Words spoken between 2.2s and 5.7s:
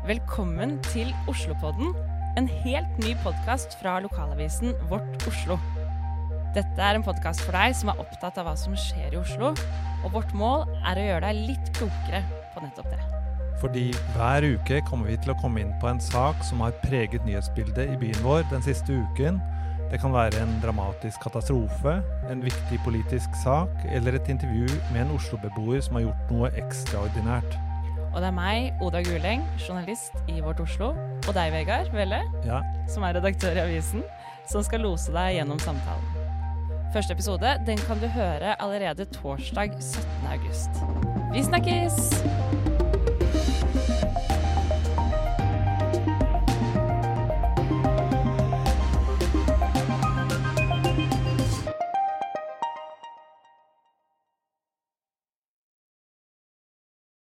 en helt ny podkast fra lokalavisen Vårt Oslo.